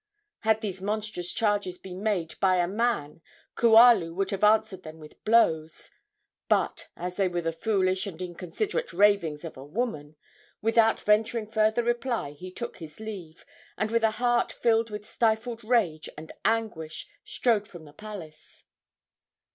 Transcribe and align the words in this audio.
Had 0.39 0.61
these 0.61 0.81
monstrous 0.81 1.31
charges 1.31 1.77
been 1.77 2.01
made 2.01 2.33
by 2.39 2.55
a 2.57 2.67
man 2.67 3.21
Kualu 3.55 4.15
would 4.15 4.31
have 4.31 4.43
answered 4.43 4.81
them 4.81 4.97
with 4.97 5.23
blows; 5.23 5.91
but, 6.49 6.87
as 6.95 7.17
they 7.17 7.27
were 7.27 7.41
the 7.43 7.51
foolish 7.51 8.07
and 8.07 8.19
inconsiderate 8.19 8.93
ravings 8.93 9.45
of 9.45 9.57
a 9.57 9.63
woman, 9.63 10.15
without 10.59 10.99
venturing 10.99 11.45
further 11.45 11.83
reply 11.83 12.31
he 12.31 12.51
took 12.51 12.77
his 12.77 12.99
leave, 12.99 13.45
and 13.77 13.91
with 13.91 14.03
a 14.03 14.09
heart 14.17 14.51
filled 14.51 14.89
with 14.89 15.05
stifled 15.07 15.63
rage 15.63 16.09
and 16.17 16.31
anguish 16.43 17.07
strode 17.23 17.67
from 17.67 17.85
the 17.85 17.93
palace. 17.93 18.65